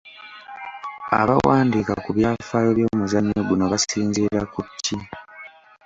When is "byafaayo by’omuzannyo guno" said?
2.17-3.65